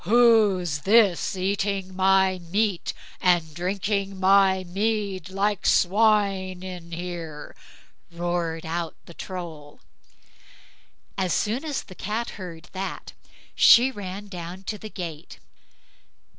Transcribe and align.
"WHO'S 0.05 0.79
THIS 0.79 1.37
EATING 1.37 1.95
MY 1.95 2.39
MEAT 2.51 2.91
AND 3.21 3.53
DRINKING 3.53 4.19
MY 4.19 4.63
MEAD 4.63 5.29
LIKE 5.29 5.67
SWINE 5.67 6.63
IN 6.63 6.91
HERE", 6.91 7.55
roared 8.11 8.65
out 8.65 8.95
the 9.05 9.13
Troll. 9.13 9.79
As 11.19 11.33
soon 11.33 11.63
as 11.63 11.83
the 11.83 11.93
Cat 11.93 12.31
heard 12.31 12.67
that, 12.71 13.13
she 13.53 13.91
ran 13.91 14.27
down 14.27 14.63
to 14.63 14.79
the 14.79 14.89
gate. 14.89 15.37